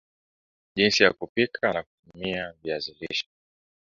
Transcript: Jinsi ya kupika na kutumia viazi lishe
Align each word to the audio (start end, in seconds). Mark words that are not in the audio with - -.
Jinsi 0.75 1.03
ya 1.03 1.13
kupika 1.13 1.73
na 1.73 1.83
kutumia 1.83 2.53
viazi 2.63 2.95
lishe 2.99 3.25